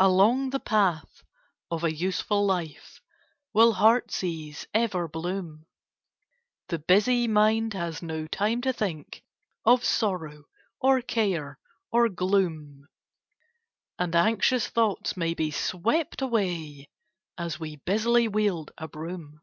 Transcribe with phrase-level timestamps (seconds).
[0.00, 1.22] Along the path
[1.70, 3.00] of a useful life
[3.52, 5.64] Will heart's ease ever bloom;
[6.70, 9.22] The busy mind has no time to think
[9.64, 10.46] Of sorrow,
[10.80, 11.60] or care,
[11.92, 12.88] or gloom;
[13.96, 16.88] And anxious thoughts may be swept away
[17.38, 19.40] As we busily wield a broom.